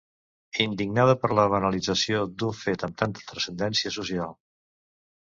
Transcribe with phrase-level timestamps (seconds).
[0.63, 4.39] Indignada per la banalització d'un fet amb tanta transcendència social.